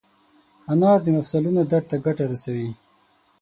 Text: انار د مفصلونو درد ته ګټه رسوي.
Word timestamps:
انار 0.71 0.99
د 1.03 1.07
مفصلونو 1.15 1.61
درد 1.71 1.85
ته 1.91 1.97
ګټه 2.05 2.23
رسوي. 2.31 2.69